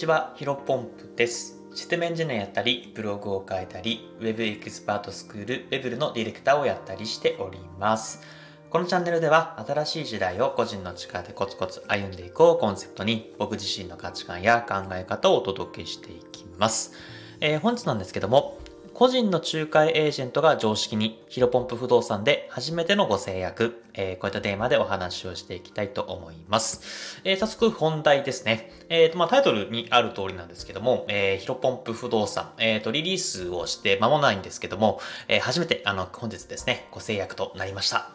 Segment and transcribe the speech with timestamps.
[0.00, 1.60] ちは、ヒロポンプです。
[1.74, 8.22] システムエンジニアやったり、ブログを書いたり、ウェブエキスパートスクール、ウェブルのディレクターをやったりしております。
[8.70, 16.94] このチャンネルでは、新しい時代を個人の力でコツコツ歩んでいこうコンセプトに、僕自身の価値観や考え方をお届けしていきます。
[17.42, 18.58] えー、本日なんですけども、
[19.00, 27.22] 個人の仲介エージェントが常識に、ヒロポンプ不動産で初めてのご制約、えー、こういったテーマでお話をしていきたいと思います。
[27.24, 28.70] えー、早速本題ですね。
[28.90, 38.10] え、ー、と、まあ、タイトルにある通りなんですけども、えー、ヒロポンプ不動産、えー、と、リリースをして間もないんですけども、え初めて、あの、本日ですね、ご制約となりました。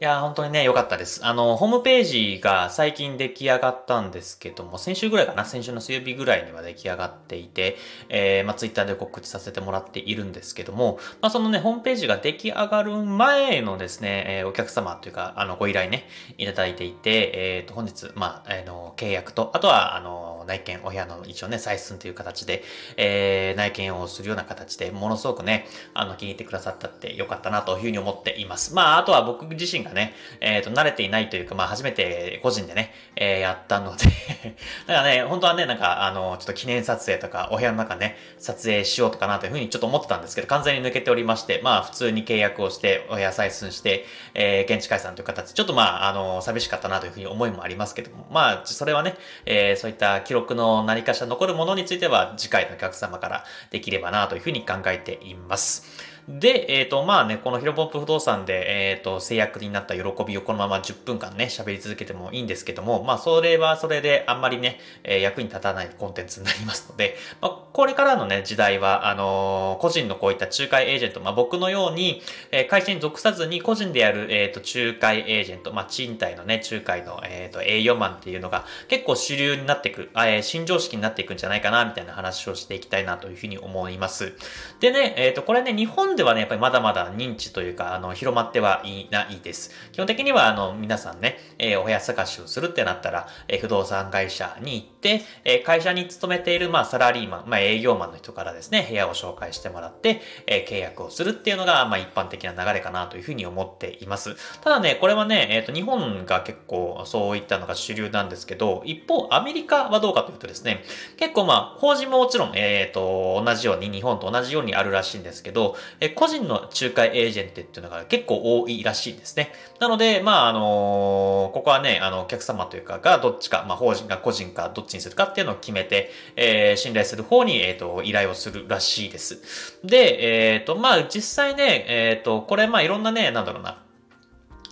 [0.00, 1.26] いや、本当にね、良かったです。
[1.26, 7.76] あの、ホームページが最近出来上がったんですけども、先週ぐらいかな、先週の水曜日ぐらいには出来上がっていて、
[8.08, 22.62] えー、まあ、ツイッターで告知させてもらっているんですけども、まあ、そのね、ホームページが出来上がる前のですね、えー、お客様というか、あの、ご依頼ね、いただいていて、えっ、ー、と、本日、まあ、あの、契約と、あとは、あの、内見、お部屋の一応ね、採寸という形で、
[22.96, 28.76] えー、内見をするような形で、ものすごくね、あの、気に入ってくださったってよかったなというふうに思っています。
[28.76, 34.04] まあ、あとは僕自身ががね、えっ、ー、と、慣れていないというか、まあ、初めて個人でね、えー、やったので
[34.86, 49.16] だからね、本当はね、なんか、あの、ちょっと記念撮影とか、お部屋の中ね、撮影しようとかなというふうにちょっと思ってたんですけど、完全に抜けておりまして、まあ、普通に契約をして、お部屋採寸して、えー、現地解散という形、ちょっとまあ、あの、寂しかったなというふうに思いもありますけども、まあ、それはね、
[49.46, 56.17] えー、そういった記録の何かしら残るものについては、次回のお客様からできればなというふうに考えています。
[56.28, 84.34] で、えっ、ー、と、まあね、このヒロポンプ不動産で、えっ、ー、と、制約になった喜びをこのまま10分間ね、喋り続けてもいいんですけども、まあ、それはそれであんまりね、えー、役に立たないコンテンツになりますので、まあ、これからのね、時代は、あの、個人のこういった仲介エージェント、まあ、僕のように、え、会社に属さずに個人でやる、えっ、と、仲介エージェント、まあ、賃貸のね、仲介の、えっ、と、営業マンっていうのが結構主流になっていく、え新常識になっていくんじゃないかな、みたいな話をしていきたいなというふうに思います。
[84.80, 89.70] でね、えっ、と、これね、日本ではね、やっぱりまだまだ認知というか、あの、広まってはいないです。
[89.92, 104.34] 基本的には、あの、皆さんね、えー、お部屋探しをするってなったら、えー、不動産会社に行って、えー、会社に勤めている、まあ、サラリーマン、まあ、営業マンの人からですね、部屋を紹介してもらって、え契約をするっていうのが、まあ、一般的な流れかなというふうに思っています。
[104.60, 110.82] ただね、これはね、えっ、と、日本が結構そういったのが主流なんですけど、一方、アメリカはどうかというとですね、
[111.16, 119.52] 結構まあ、法人ももちろん、えっ、と、同じように、日本と同じようにあるらしいんですけど、え個人の仲介エージェントっていうのが結構多いらしいんですね。
[119.80, 129.78] なので、まあ、あの、ここはね、あの、お客様というかがどっちか、まあ、法人が個人かどっちにするかっていうのを決めて、えー、信頼する方に、えっ、ー、と、依頼をするらしいです。
[129.84, 133.82] で、えっ、ー、と、まあ、実際ね、えっ、と、これ、まあ、いろんなね、なんだろうな、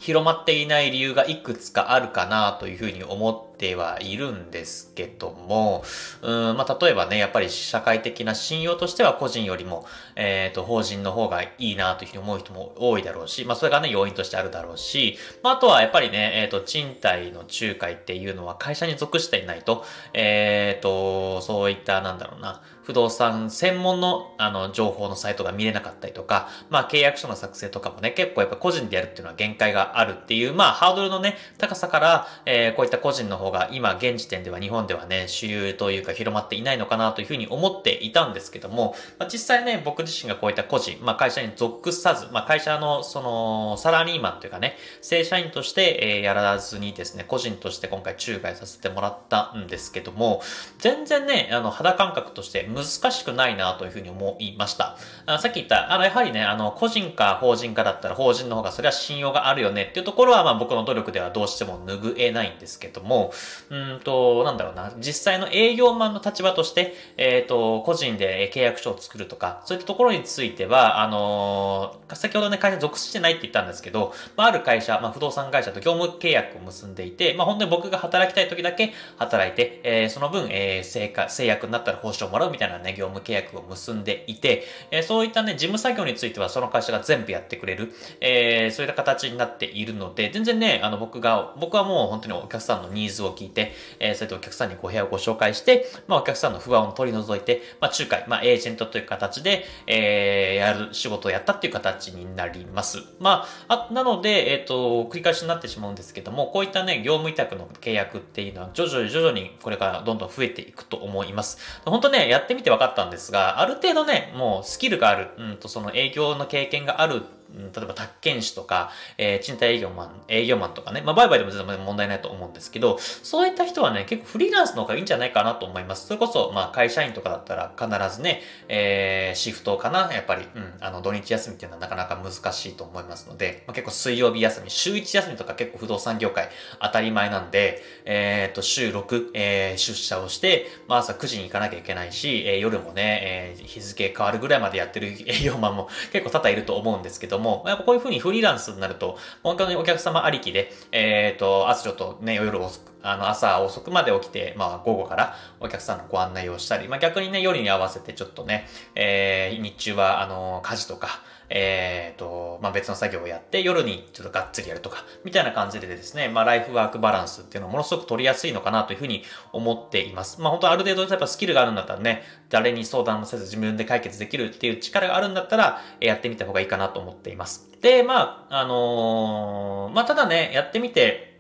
[0.01, 5.83] 広まっていない理由がいくつかあるかなというふうに思ってはいるんですけども、
[6.21, 50.43] うん、まあ、例えばね、やっぱり社会的な信用としては個人よりも、えっ、ー、と、法人の方がいいなというふうに思う人も多いだろうし、まあ、それがね、要因としてあるだろうし、まあ、あとはやっぱりね、えっ、ー、と、賃貸の仲介っていうのは会社に属していないと、えっ、ー、と、そういった、なんだろうな、不動産専門のあの情報のサイトが見れなかったりとか、まあ契約書の作成とかもね、結構やっぱ個人でやるっていうのは限界があるっていう、まあハードルのね、高さから、え、こういった個人の方が今現時点では日本ではね、主流というか広まっていないのかなというふうに思っていたんですけども、まあ、実際ね、僕自身がこういった個人、まあ会社に属さず、まあ会社のそのサラリーマンというかね、正社員として、えー、やらずにですね、個人として今回仲介させてもらったんですけども、
[50.79, 54.97] 全然ね、あの肌感覚として難しくないなというふうに思いました。
[55.27, 63.33] あさっき言った、あの、やはりね、あの、個人か法人かだったら法人の方がそれは信用があるよねっていうところは、まあ僕の努力ではどうしても拭えないんですけども、
[63.71, 102.99] うんと、なんだろうな、実際の営業マンの立場として、えっ、ー、と、個人で契約書を作るとか、そういったところについては、あのー、先ほどね、会社属してないって言ったんですけど、まあ、ある会社、まあ、不動産会社と業務契約を結んでいて、まあ、本当に僕が働きたい時だけ働いて、えー、その分、えー、成果、制約になったら報酬をもらうみたいなね、業務契約を結んでいて、えー、そういったね、事務作業についてはその会社が全部やってくれる、えー、そういった形になっているので、全然ね、あの僕が、僕はもう本当にお客さんのニーズを聞いて、えー、そういったお客さんにご部屋をご紹介して、まあお客さんの不安を取り除いて、まあ仲介、まあエージェントという形で、えー、やる仕事をやったっていう形になります。
[103.21, 111.59] まあ、あなので、えっ、ー、と、繰り返しになってしまうんですけども、こういったね、業務委託の契約っていうのは徐々に徐々にこれからどんどん増えていくと思います。
[111.85, 117.23] 本当ね、やってみて分かったんですが、ある程度ね、もうスキルがある、うんとその営業の経験がある
[117.55, 126.07] 例えば宅建士とか、えー、賃貸営業マン、営業マンとかね、まあ、売買でも全然問題ないと思うんですけど、そういった人はね、結構フリーランスの方がいいんじゃないかなと思います。
[126.07, 136.49] それこそ、まあ、会社員とかだったら必ずね、えー、シフトかな、やっぱり、うん、あの、土日休みっていうのはなかなか難しいと思いますので、まあ、結構水曜日休み、週1休みとか結構不動産業界
[136.81, 169.23] 当たり前なんで、えっ、と、週6、えー、出社をして、まあ、朝9時に行かなきゃいけないし、えー、夜もね、えー、日付変わるぐらいまでやってる営業マンも結構多々いると思うんですけども、やっぱこういうふうにフリーランスになると、本当にお客様ありきで、えっ、ー、と、朝ちょっとね、夜遅く、あの、朝遅くまで起きて、まあ、午後からお客さんのご案内をしたり、まあ、逆にね、夜に合わせてちょっとね、えー、日中は、あの、家事とか、えっ、ー、と、まあ、別の作業をやって、夜にちょっとがっつりやるとか、みたいな感じでですね、まあ、ライフワークバランスっていうのをものすごく取りやすいのかなというふうに
[169.53, 170.41] 思っています。
[170.41, 177.71] まあ、本当ある程度やっぱスキルがあるんだったらね、誰に相談もせず自分で解決できるっていう力があるんだったら、やってみた方がいいかなと思っています。
[177.81, 181.36] で、まあ、あのー、まあ、ただね、やってみて、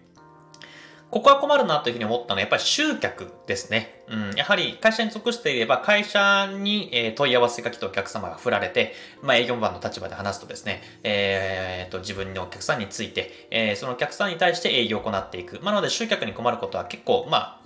[1.11, 4.05] ここは困るなというふうに思ったのは、やっぱり集客ですね。
[4.09, 8.93] うん、やはり会社に属していれば、会社に、え問い合わせが来たお客様が振られて、
[9.23, 15.61] まあ、営業マンの立場で話すとですね、えー、と、自分のお客さんについて、えー、そのお客さんに対して営業を行っていく。
[15.63, 17.61] まあ、なので集客に困ることは結構、ま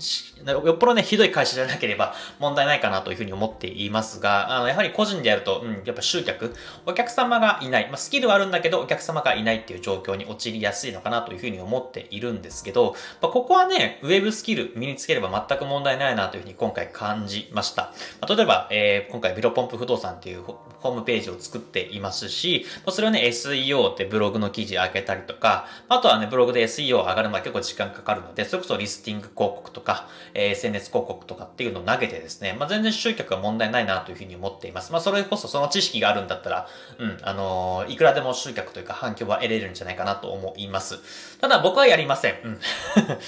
[0.47, 6.55] あ、よっぽどね、ひどい会社じゃなければ問題ないかなというふうに思っていますが、あの、やはり個人でやると、うん、やっぱ集客、
[6.87, 17.93] お客様がいない、まあ、スキルはあるんだけど、お客様がいないっていう状況に陥りやすいのかなというふうに思っているんですけど、まあ、ここはね、ウェブスキル身につければ全く問題ないなというふうに今回感じました。
[18.21, 34.93] まあ、例えば、えー、今回ビロポンプ不動産っていうホームページを作っていますし、それをね、SEO ってブログの記事上げたりとか、あとはね、ブログで SEO 上がるまで結構時間かかるので、それこそリスティング広告とか、えー、SNS 広告とかっていうのを投げてですね、まあ、全然集客は問題ないなというふうに思っています。
[34.93, 36.69] まあ、それこそその知識があるんだったら、
[36.99, 40.99] うん、あのー、いくらでも集客というか反響は得れるんじゃないかなと思います。
[41.41, 42.35] ただ僕はやりません。
[42.45, 42.61] うん。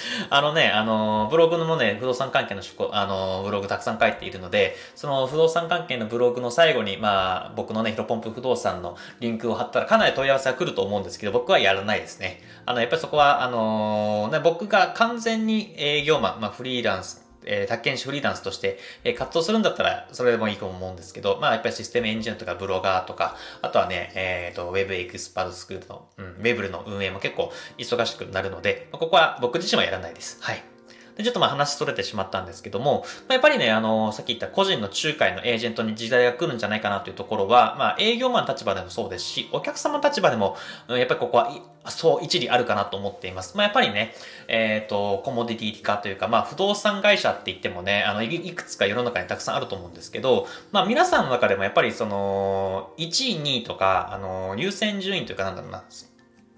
[0.30, 2.62] あのね、あの、ブログのもね、不動産関係の
[2.92, 12.42] あの、ブログたくさん書いているので、その不動産関係のブログの最後に、まあ、僕のね、ヒロポンプ不動産のリンクを貼ったらかなり問い合わせが来ると思うんですけど、僕はやらないですね。
[12.66, 30.38] あの、やっぱりそこは、あのー、ね、僕が完全に営業マン、まあ、フリーランスえー、宅建士フリーランスとして、えー、活動するんだったら、それでもいいと思うんですけど、まあ、やっぱりシステムエンジニアとかブロガーとか、あとはね、えっ、ー、と、ウェブエクスパートスクールの、うん、ウェブルの運営も結構忙しくなるので、ここは僕自身はやらないです。
[30.40, 30.71] はい。
[31.22, 40.56] で、ちょっとまあ話それてしまったんですけども、まあ、やっぱりね、あの、さっき言った個人の仲介のエージェントに時代が来るんじゃないかなというところは、まあ営業マン立場でもそうですし、お客様立場でも、
[40.88, 41.50] やっぱりここは、
[41.88, 43.56] そう一理あるかなと思っています。
[43.56, 44.14] まあやっぱりね、
[44.48, 55.82] えっ、ー、と、コモディティ化というか、まあ不動産会社って言ってもね、あの、いくつか世の中にたくさんあると思うんですけど、まあ皆さんの中でもやっぱりその、1位、2位とか、あの、優先順位というかなんだろうな、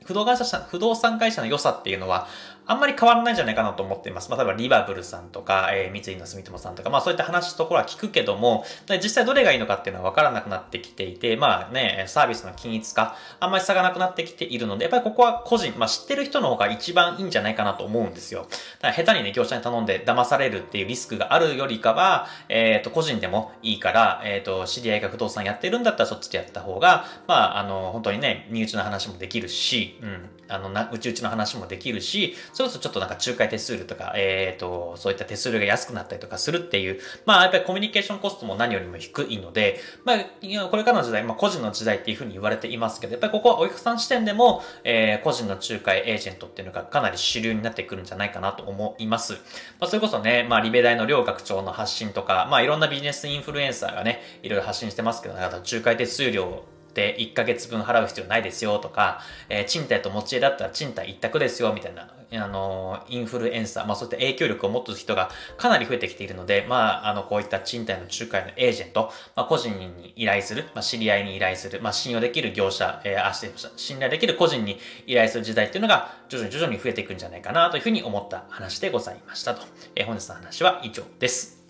[0.05, 2.28] 不動会社、不動産会社の良さっていうのは、
[2.66, 4.31] あんまり変わらないんじゃないかなと思っています。
[4.31, 8.64] まあ、例えばリバブルさんとか、えー、三井の住友さんとか、まあそういった話のところは聞くけども、
[9.02, 18.46] 実際どれがいいのかっていうのは分からなくなってきていて、まあね、サービスの均一化、あんまり差がなくなってきているので、やっぱりここは個人、まあ知ってる人の方が一番いいんじゃないかなと思うんですよ。
[18.81, 49.32] だから下手にね、業者に頼んで騙されるっていうリスクがあるよりかは、えっ、ー、と、個人でもいいから、えっ、ー、と、知り合いが不動産やってるんだったらそっちでやった方が、まあ、あの、本当にね、身内の話もできるし、うん、あの、な、うちうちの話もできるし、それこそちょっとなんか仲介手数料とか、えっ、ー、と、そういった手数料が安くなったりとかするっていう、まあ、やっぱりコミュニケーションコストも何よりも低いので、まあ、これからの時代、まあ、個人の時代っていうふうに言われていますけど、やっぱりここはお客さん視点でも、えー、個人の仲介エージェントっていうのがかなり主流になってくるんじゃないかなと思います。
[49.32, 49.38] ま
[49.80, 73.34] あ、それこそね、まあ、リベ大の両学長の発信とか、まあ、いろんなビジネスインフルエンサーがね、いろいろ発信してますけど、仲介手数料って1ヶ月分払う必要ないですよとか、えー、賃貸と持ち家だったら賃貸一択ですよみたいな、あのー、インフルエンサー、まあそういった影響力を持つ人がかなり増えてきているので、まあ、あの、こういった賃貸の仲介のエージェント、まあ個人に依頼する、まあ知り合いに依頼する、まあ信用できる業者、えー、あ、
[73.76, 79.62] 信頼できる個人に依頼する時代っていうのが徐々に徐々に増えていくんじゃないかなというふうに思った話でございましたと。
[79.96, 81.63] えー、本日の話は以上です。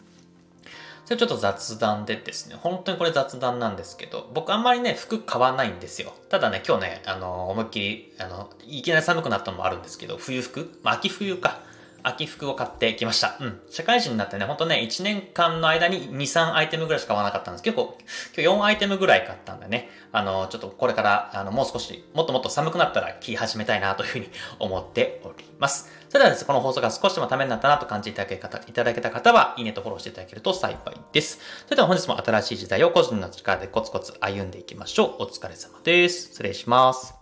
[1.04, 6.14] それちょっと雑談でですね、本当にこれ雑談なんですけど、僕あんまりね、服買わないんですよ。
[6.30, 10.78] ただね、今日ね、あの、思いっきり、あの、いきなり寒くなったのもあるんですけど、冬服？
[10.82, 11.60] まあ、秋冬か。
[12.06, 13.38] 秋服を買ってきました。
[13.40, 13.60] うん。
[13.70, 17.64] 社会人になってね、ほんとね、1年間の間に2、3アイテムぐらいしか買わなかったんです。
[17.64, 17.96] 結構、
[18.36, 25.90] 今日4アイテムぐらい買ったんでね、あの、ちょっとこれから、あの、もう少し、もっともっと寒くなったら着始めたいなというふうに思っております。
[26.14, 30.78] それではですね、この放送が少しでもためになったなと感じていただけ方いただけた方は、いいねとフォローしていただけると幸い
[31.10, 31.40] です。
[31.64, 35.24] それでは本日も新しい時代を個人の力でコツコツ歩んでいきましょう。
[35.24, 36.28] お疲れ様です。
[36.28, 37.16] 失礼します。